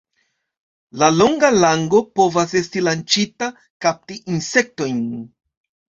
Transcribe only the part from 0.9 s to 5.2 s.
La longa lango povas esti lanĉita kapti insektojn.